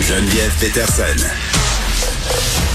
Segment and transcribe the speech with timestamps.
[0.00, 1.28] Geneviève Peterson.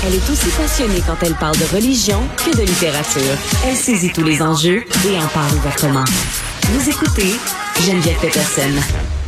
[0.05, 3.37] Elle est aussi passionnée quand elle parle de religion que de littérature.
[3.65, 6.03] Elle saisit tous les enjeux et en parle ouvertement.
[6.63, 7.35] Vous écoutez
[7.79, 8.71] Geneviève Peterson.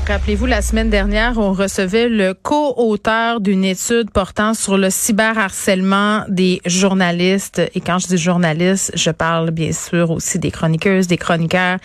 [0.08, 6.62] Rappelez-vous, la semaine dernière, on recevait le co-auteur d'une étude portant sur le cyberharcèlement des
[6.66, 7.62] journalistes.
[7.74, 11.80] Et quand je dis journalistes, je parle bien sûr aussi des chroniqueuses, des chroniqueurs,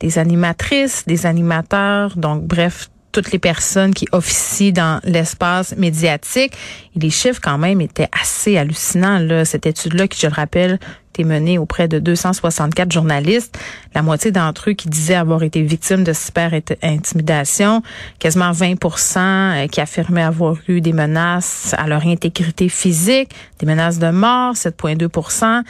[0.00, 2.16] des animatrices, des animateurs.
[2.16, 2.88] Donc, bref,
[3.18, 6.52] toutes les personnes qui officient dans l'espace médiatique.
[7.00, 9.18] Les chiffres, quand même, étaient assez hallucinants.
[9.18, 9.44] Là.
[9.44, 10.78] Cette étude-là, qui, je le rappelle,
[11.24, 13.58] menée auprès de 264 journalistes,
[13.94, 17.82] la moitié d'entre eux qui disaient avoir été victimes de cyber-intimidation,
[18.18, 18.74] quasiment 20
[19.16, 24.54] euh, qui affirmaient avoir eu des menaces à leur intégrité physique, des menaces de mort,
[24.54, 25.64] 7,2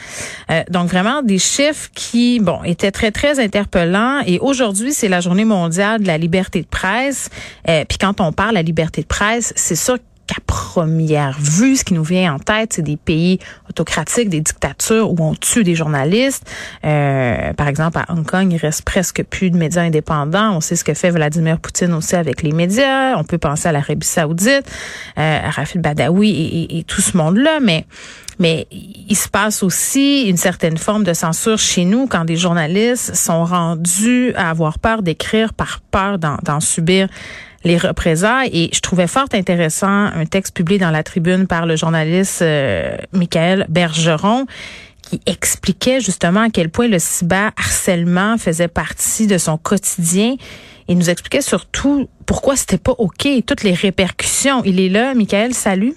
[0.51, 4.21] euh, Donc vraiment des chiffres qui, bon, étaient très, très interpellants.
[4.25, 7.29] Et aujourd'hui, c'est la journée mondiale de la liberté de presse.
[7.67, 9.97] Euh, puis quand on parle de la liberté de presse, c'est sûr
[10.29, 15.11] qu'à première vue, ce qui nous vient en tête, c'est des pays autocratiques, des dictatures
[15.11, 16.47] où on tue des journalistes.
[16.85, 20.55] Euh, par exemple, à Hong Kong, il reste presque plus de médias indépendants.
[20.55, 23.17] On sait ce que fait Vladimir Poutine aussi avec les médias.
[23.17, 24.71] On peut penser à l'Arabie Saoudite,
[25.17, 27.87] euh, à Rafil Badawi et, et tout ce monde-là, mais
[28.41, 33.13] mais il se passe aussi une certaine forme de censure chez nous quand des journalistes
[33.13, 37.09] sont rendus à avoir peur d'écrire par peur d'en subir
[37.63, 38.49] les représailles.
[38.53, 42.95] Et je trouvais fort intéressant un texte publié dans la tribune par le journaliste euh,
[43.13, 44.45] Michael Bergeron
[45.01, 50.35] qui expliquait justement à quel point le cyberharcèlement faisait partie de son quotidien
[50.87, 54.63] et nous expliquait surtout pourquoi c'était pas OK, toutes les répercussions.
[54.65, 55.95] Il est là, Michael, salut.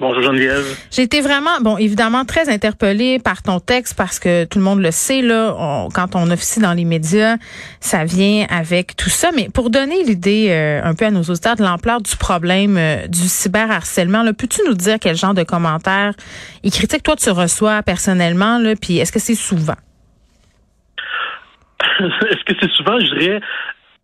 [0.00, 0.64] Bonjour Geneviève.
[0.92, 4.80] J'ai été vraiment, bon, évidemment très interpellée par ton texte parce que tout le monde
[4.80, 7.34] le sait là, quand on officie dans les médias,
[7.80, 9.30] ça vient avec tout ça.
[9.34, 13.08] Mais pour donner l'idée euh, un peu à nos auditeurs de l'ampleur du problème euh,
[13.08, 16.14] du cyberharcèlement, là, peux-tu nous dire quel genre de commentaires
[16.62, 19.74] et critiques toi tu reçois personnellement là, puis est-ce que c'est souvent?
[22.00, 23.40] est-ce que c'est souvent, je dirais,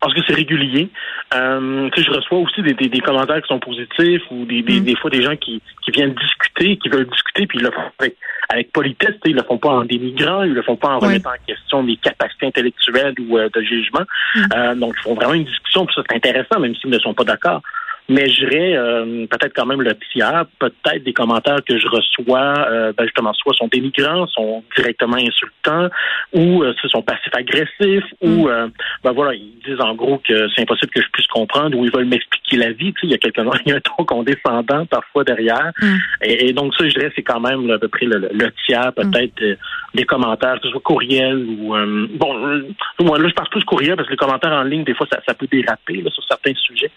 [0.04, 0.90] parce que c'est régulier.
[1.34, 4.84] Euh, je reçois aussi des, des, commentaires qui sont positifs ou des, des, mm.
[4.84, 7.90] des fois des gens qui, qui viennent discuter, qui veulent discuter, puis ils le font
[7.98, 8.16] avec,
[8.50, 11.46] avec politesse, ils le font pas en dénigrant, ils le font pas en remettant en
[11.46, 14.04] question des capacités intellectuelles ou euh, de jugement.
[14.36, 14.40] Mm.
[14.54, 17.14] Euh, donc, ils font vraiment une discussion, puis ça c'est intéressant, même s'ils ne sont
[17.14, 17.62] pas d'accord.
[18.08, 22.54] Mais je dirais euh, peut-être quand même le tiers, peut-être des commentaires que je reçois,
[22.68, 25.88] euh, ben justement, soit sont dénigrants, sont directement insultants,
[26.34, 28.72] ou euh, ce sont passifs-agressifs, ou mm.
[29.02, 31.92] ben voilà, ils disent en gros que c'est impossible que je puisse comprendre, ou ils
[31.92, 32.92] veulent m'expliquer la vie.
[32.92, 35.72] Tu sais, il y a quelqu'un, il y a un ton condescendant parfois derrière.
[35.80, 35.96] Mm.
[36.24, 39.10] Et, donc ça, je dirais, c'est quand même à peu près le, tiers, mm.
[39.10, 39.58] peut-être
[39.94, 41.74] des commentaires, que ce soit courriel ou
[42.18, 42.64] bon,
[43.00, 45.20] moi là je parle plus courriel parce que les commentaires en ligne, des fois, ça,
[45.26, 46.90] ça peut déraper là, sur certains sujets.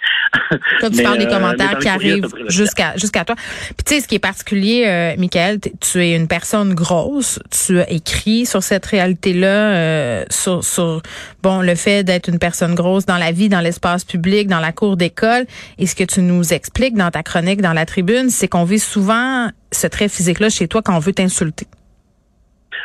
[0.98, 3.36] Tu parles des euh, commentaires qui arrivent jusqu'à jusqu'à toi.
[3.36, 7.40] Puis tu sais, ce qui est particulier, euh, Michael, tu es une personne grosse.
[7.52, 11.02] Tu as écrit sur cette réalité-là, euh, sur, sur
[11.44, 14.72] bon le fait d'être une personne grosse dans la vie, dans l'espace public, dans la
[14.72, 15.46] cour d'école.
[15.78, 18.80] Et ce que tu nous expliques dans ta chronique, dans la tribune, c'est qu'on vit
[18.80, 21.68] souvent ce trait physique-là chez toi quand on veut t'insulter.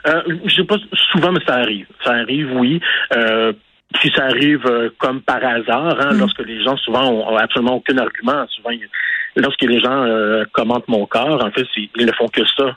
[0.07, 0.77] Euh, je sais pas
[1.13, 1.87] souvent, mais ça arrive.
[2.05, 2.81] Ça arrive, oui.
[3.15, 3.53] Euh,
[4.01, 6.19] si ça arrive euh, comme par hasard, hein, mm.
[6.19, 8.71] lorsque les gens souvent ont, absolument aucun argument, souvent
[9.37, 12.77] lorsque les gens euh, commentent mon corps, en fait, ils ne font que ça.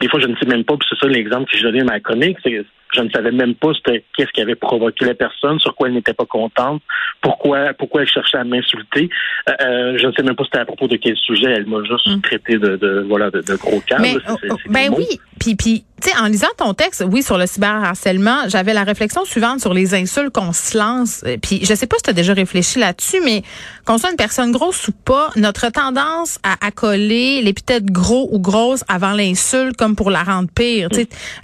[0.00, 1.86] Des fois, je ne sais même pas, puis c'est ça l'exemple que j'ai donné dans
[1.86, 2.64] ma chronique, c'est
[2.94, 6.14] je ne savais même pas qu'est-ce qui avait provoqué la personne, sur quoi elle n'était
[6.14, 6.82] pas contente,
[7.20, 9.08] pourquoi pourquoi elle cherchait à m'insulter.
[9.48, 11.50] Euh, euh je ne sais même pas c'était à propos de quel sujet.
[11.50, 12.20] Elle m'a juste mm.
[12.20, 14.22] traité de, de, voilà de, de gros câbles.
[14.28, 15.06] Oh, oh, ben oui,
[15.38, 19.24] puis puis tu sais en lisant ton texte, oui sur le cyberharcèlement, j'avais la réflexion
[19.24, 21.24] suivante sur les insultes qu'on se lance.
[21.26, 23.42] Euh, puis je sais pas si tu as déjà réfléchi là-dessus, mais
[23.84, 28.84] qu'on soit une personne grosse ou pas, notre tendance à accoler l'épithète gros ou grosse
[28.88, 30.88] avant l'insulte comme pour la rendre pire.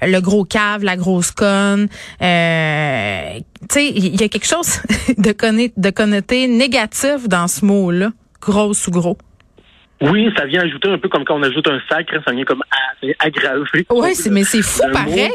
[0.02, 1.88] Le gros cave, la grosse conne.
[2.22, 3.38] Euh,
[3.76, 4.80] il y a quelque chose
[5.18, 8.10] de, de connoté négatif dans ce mot-là,
[8.40, 9.18] grosse ou gros.
[10.00, 12.62] Oui, ça vient ajouter un peu comme quand on ajoute un sacre, ça vient comme
[13.20, 13.86] aggraver.
[13.90, 15.30] Oui, mais c'est fou pareil.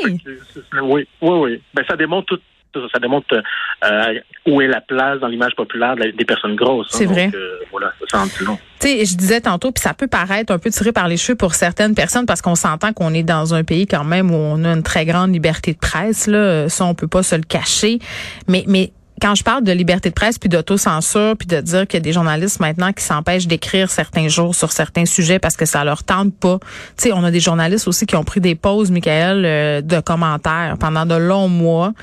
[0.83, 1.62] oui, oui, oui.
[1.74, 2.39] Ben, ça démontre tout,
[2.74, 6.88] ça démontre euh, où est la place dans l'image populaire des personnes grosses.
[6.94, 6.98] Hein.
[6.98, 7.31] C'est vrai.
[7.33, 8.45] Euh, voilà, ça Tu
[8.80, 11.54] sais, je disais tantôt, puis ça peut paraître un peu tiré par les cheveux pour
[11.54, 14.69] certaines personnes parce qu'on s'entend qu'on est dans un pays quand même où on a
[14.69, 16.27] une très grande liberté de presse.
[16.27, 18.00] Là, ça, on peut pas se le cacher.
[18.48, 21.98] Mais, mais quand je parle de liberté de presse puis d'autocensure puis de dire qu'il
[21.98, 25.66] y a des journalistes maintenant qui s'empêchent d'écrire certains jours sur certains sujets parce que
[25.66, 26.60] ça leur tente pas.
[26.98, 30.00] Tu sais, on a des journalistes aussi qui ont pris des pauses, Michael, euh, de
[30.00, 31.94] commentaires pendant de longs mois.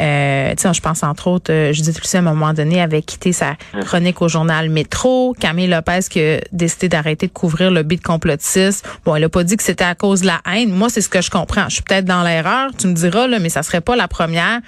[0.00, 3.02] Euh, tu sais, je pense entre autres, euh, Judith Lucien, à un moment donné, avait
[3.02, 5.34] quitté sa chronique au journal Métro.
[5.38, 8.88] Camille Lopez qui a décidé d'arrêter de couvrir le beat complotiste.
[9.04, 10.72] Bon, elle a pas dit que c'était à cause de la haine.
[10.72, 11.68] Moi, c'est ce que je comprends.
[11.68, 14.60] Je suis peut-être dans l'erreur, tu me diras, là, mais ça serait pas la première.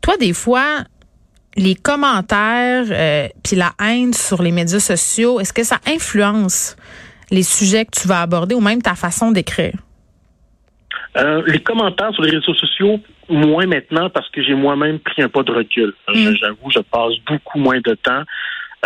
[0.00, 0.84] Toi, des fois,
[1.56, 6.76] les commentaires euh, puis la haine sur les médias sociaux, est-ce que ça influence
[7.30, 9.74] les sujets que tu vas aborder ou même ta façon d'écrire?
[11.16, 15.28] Euh, les commentaires sur les réseaux sociaux, moins maintenant parce que j'ai moi-même pris un
[15.28, 15.94] pas de recul.
[16.08, 16.34] Mm.
[16.34, 18.22] J'avoue, je passe beaucoup moins de temps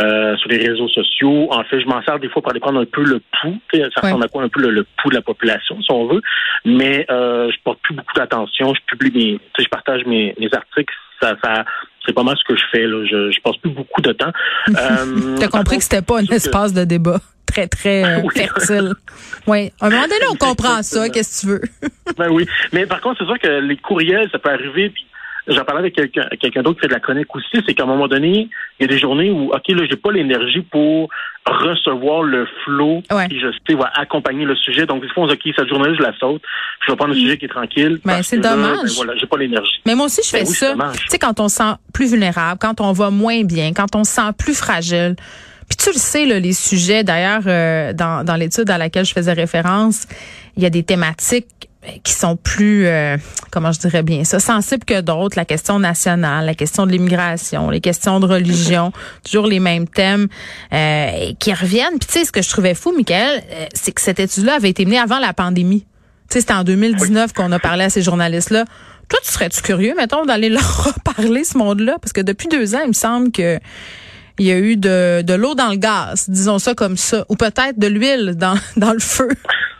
[0.00, 1.52] euh, sur les réseaux sociaux.
[1.52, 3.58] En fait, je m'en sers des fois pour aller prendre un peu le pouls.
[3.74, 6.22] Ça ressemble à quoi un peu le, pouls de la population, si on veut.
[6.64, 8.72] Mais euh, je porte plus beaucoup d'attention.
[8.74, 10.94] Je publie mes, je partage mes, mes articles.
[11.20, 11.64] Ça, ça
[12.06, 12.86] c'est pas mal ce que je fais.
[12.86, 13.04] Là.
[13.04, 14.32] Je, je passe plus beaucoup de temps.
[14.68, 18.94] Euh, T'as compris que c'était pas un espace de débat très, très euh, fertile.
[19.46, 19.72] Oui.
[19.80, 21.08] À un moment donné, on comprend ça.
[21.08, 21.62] Qu'est-ce que tu veux?
[22.16, 22.46] ben oui.
[22.72, 24.90] Mais par contre, c'est sûr que les courriels, ça peut arriver.
[24.90, 25.04] Puis
[25.46, 27.86] j'en parlais avec quelqu'un quelqu'un d'autre qui fait de la chronique aussi, c'est qu'à un
[27.86, 28.48] moment donné,
[28.78, 31.08] il y a des journées où, OK, là, j'ai pas l'énergie pour
[31.46, 34.86] recevoir le flot qui, je sais, va accompagner le sujet.
[34.86, 36.42] Donc, des fois, on dit, OK, cette journée je la saute.
[36.86, 37.98] Je vais prendre un sujet qui est tranquille.
[38.04, 38.82] Ben, c'est dommage.
[38.82, 39.80] ben, voilà, j'ai pas l'énergie.
[39.86, 40.74] Mais moi aussi, je fais ben ça.
[40.92, 44.04] Tu sais, quand on se sent plus vulnérable, quand on va moins bien, quand on
[44.04, 45.16] se sent plus fragile.
[45.68, 49.12] Puis tu le sais, là, les sujets, d'ailleurs, euh, dans, dans l'étude à laquelle je
[49.12, 50.06] faisais référence,
[50.56, 51.68] il y a des thématiques
[52.04, 53.16] qui sont plus, euh,
[53.50, 57.70] comment je dirais bien ça, sensibles que d'autres, la question nationale, la question de l'immigration,
[57.70, 58.92] les questions de religion,
[59.24, 60.28] toujours les mêmes thèmes
[60.72, 61.98] euh, qui reviennent.
[61.98, 64.70] Puis tu sais, ce que je trouvais fou, Michael, euh, c'est que cette étude-là avait
[64.70, 65.84] été menée avant la pandémie.
[66.30, 68.64] Tu sais, c'était en 2019 qu'on a parlé à ces journalistes-là.
[69.08, 71.96] Toi, tu serais-tu curieux, mettons, d'aller leur reparler ce monde-là?
[72.00, 73.58] Parce que depuis deux ans, il me semble que
[74.38, 77.36] il y a eu de, de l'eau dans le gaz, disons ça comme ça, ou
[77.36, 79.28] peut-être de l'huile dans, dans le feu.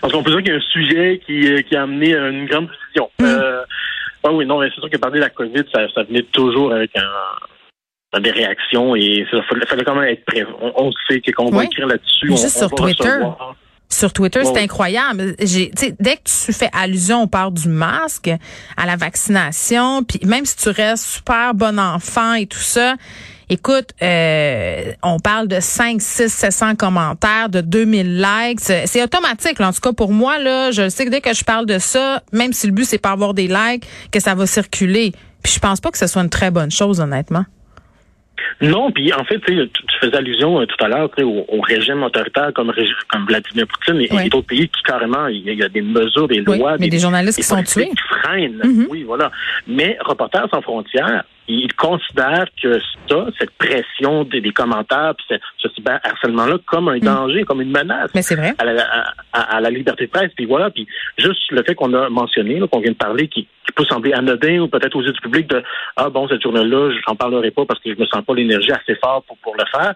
[0.00, 2.46] Parce qu'on peut dire qu'il y a un sujet qui, euh, qui a amené une
[2.46, 3.10] grande décision.
[3.18, 3.24] Mm.
[3.24, 3.64] Euh,
[4.24, 6.90] ah oui, non, c'est sûr que parler de la COVID, ça, ça venait toujours avec
[6.96, 10.46] un, des réactions et il fallait, quand même être prêt.
[10.60, 12.28] On, sait qu'on va écrire là-dessus.
[12.28, 13.18] Juste sur Twitter.
[13.90, 15.34] Sur Twitter, c'est incroyable.
[15.40, 15.70] J'ai,
[16.00, 18.30] dès que tu fais allusion au port du masque,
[18.76, 22.96] à la vaccination, puis même si tu restes super bon enfant et tout ça,
[23.54, 28.58] Écoute, euh, on parle de 5, 6, 700 commentaires, de 2000 likes.
[28.58, 30.38] C'est automatique, en tout cas pour moi.
[30.40, 30.72] là.
[30.72, 33.12] Je sais que dès que je parle de ça, même si le but c'est pas
[33.12, 35.12] avoir des likes, que ça va circuler.
[35.44, 37.44] Puis je pense pas que ce soit une très bonne chose, honnêtement.
[38.60, 39.68] Non, puis en fait, tu
[40.00, 42.72] faisais allusion euh, tout à l'heure au, au, régime autoritaire comme,
[43.08, 46.76] comme Vladimir Poutine et, d'autres pays qui carrément, il y, a des mesures, des lois,
[46.80, 47.88] mais des, journalistes qui sont tués.
[47.90, 48.86] Qui freinent, mm-hmm.
[48.90, 49.30] oui, voilà.
[49.68, 56.58] Mais Reporters sans frontières, il considère que ça, cette pression des, commentaires, puis ce, cyberharcèlement-là,
[56.66, 57.00] comme un mm.
[57.00, 58.54] danger, comme une menace Mais vrai.
[58.58, 58.84] À, la,
[59.32, 60.30] à, la, liberté de presse.
[60.34, 60.86] Puis voilà, puis
[61.18, 64.60] juste le fait qu'on a mentionné, qu'on vient de parler, qui, qui peut sembler anodin
[64.60, 65.62] ou peut-être aux yeux du public de
[65.96, 68.94] ah bon cette journée-là, j'en parlerai pas parce que je me sens pas l'énergie assez
[68.96, 69.92] forte pour, pour le faire.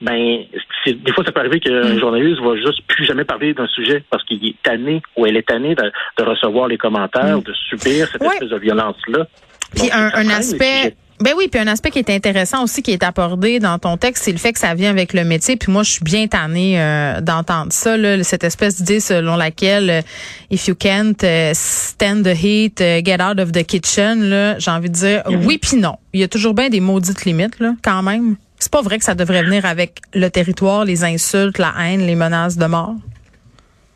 [0.00, 0.44] Ben,
[0.86, 1.98] des fois, ça peut arriver qu'un mm.
[1.98, 5.46] journaliste va juste plus jamais parler d'un sujet parce qu'il est tanné ou elle est
[5.46, 7.42] tannée de, recevoir les commentaires, mm.
[7.42, 9.26] de subir cette espèce de violence-là.
[9.74, 10.94] Puis un, un aspect.
[11.20, 14.24] Ben oui, puis un aspect qui est intéressant aussi qui est abordé dans ton texte,
[14.24, 15.56] c'est le fait que ça vient avec le métier.
[15.56, 19.90] Puis moi, je suis bien tannée euh, d'entendre ça, là, cette espèce d'idée selon laquelle
[19.90, 20.02] euh,
[20.50, 24.30] if you can't uh, stand the heat, uh, get out of the kitchen.
[24.30, 25.44] Là, j'ai envie de dire mm-hmm.
[25.44, 25.96] oui puis non.
[26.14, 28.36] Il y a toujours bien des maudites limites là, quand même.
[28.58, 32.14] C'est pas vrai que ça devrait venir avec le territoire, les insultes, la haine, les
[32.14, 32.94] menaces de mort.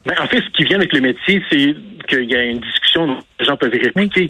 [0.06, 1.74] Ben, en fait, ce qui vient avec le métier, c'est
[2.08, 4.28] qu'il y a une discussion où les gens peuvent répliquer,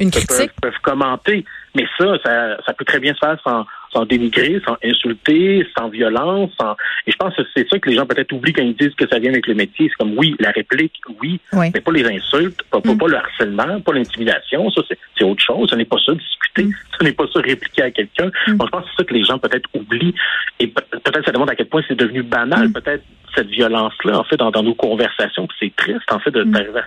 [0.62, 1.44] peuvent commenter.
[1.74, 6.52] Mais ça, ça, peut très bien se faire sans, sans dénigrer, sans insulter, sans violence.
[6.60, 6.76] Sans...
[7.06, 9.08] Et je pense que c'est ça que les gens peut-être oublient quand ils disent que
[9.08, 9.88] ça vient avec le métier.
[9.88, 13.08] C'est comme oui, la réplique, oui, mais pas les insultes, pas, pas, mm.
[13.08, 14.70] le harcèlement, pas l'intimidation.
[14.70, 14.82] Ça,
[15.18, 15.68] c'est autre chose.
[15.68, 16.64] Ce n'est pas ça discuter.
[16.64, 16.74] Mm.
[17.00, 18.26] Ce n'est pas ça répliquer à quelqu'un.
[18.26, 18.52] Mm.
[18.52, 20.14] je pense que c'est ça que les gens peut-être oublient.
[20.60, 23.02] Et peut-être ça demande à quel point c'est devenu banal, peut-être
[23.34, 25.48] cette violence-là, en fait, dans, nos conversations.
[25.58, 26.80] C'est triste, en fait, d'arriver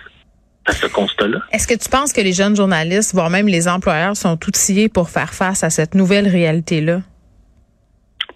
[0.65, 1.39] à ce constat-là.
[1.51, 5.09] Est-ce que tu penses que les jeunes journalistes, voire même les employeurs, sont outillés pour
[5.09, 6.99] faire face à cette nouvelle réalité-là?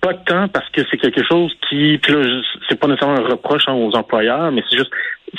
[0.01, 3.63] Pas tant, parce que c'est quelque chose qui, puis là, c'est pas nécessairement un reproche
[3.68, 4.91] hein, aux employeurs, mais c'est juste,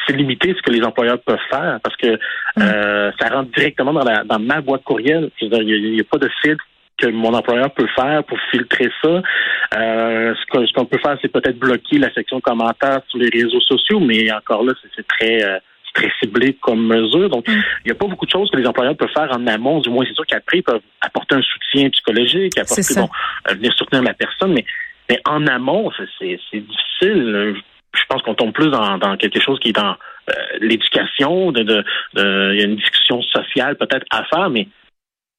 [0.07, 2.62] c'est limité ce que les employeurs peuvent faire, parce que hum.
[2.62, 5.31] euh, ça rentre directement dans, la, dans ma boîte courriel.
[5.41, 6.64] Il n'y a, pas de filtre
[7.02, 9.23] que mon employeur peut faire pour filtrer ça.
[9.75, 14.00] Euh, ce qu'on peut faire, c'est peut-être bloquer la section commentaires sur les réseaux sociaux,
[14.00, 15.59] mais encore là, c'est très euh,
[15.94, 17.28] très ciblé comme mesure.
[17.28, 17.52] Donc, mm.
[17.52, 19.80] il n'y a pas beaucoup de choses que les employeurs peuvent faire en amont.
[19.80, 23.09] Du moins, c'est sûr qu'après, ils peuvent apporter un soutien psychologique, apporter, bon,
[23.49, 24.64] euh, venir soutenir la personne, mais,
[25.11, 27.56] mais en amont, c'est difficile.
[27.94, 29.97] Je pense qu'on tombe plus dans, dans, quelque chose qui est dans
[30.30, 34.66] euh, l'éducation, de, de, il y a une discussion sociale peut-être à faire, mais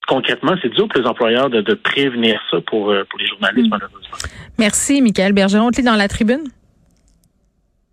[0.07, 3.67] concrètement, c'est dur pour les employeurs de, de prévenir ça pour, euh, pour les journalistes,
[3.67, 3.69] mm.
[3.69, 4.17] malheureusement.
[4.57, 5.67] Merci, Michael Bergeron.
[5.67, 6.43] On te lit dans la tribune?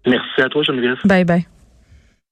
[0.07, 0.99] Merci à toi, Geneviève.
[1.05, 1.47] Bye bye.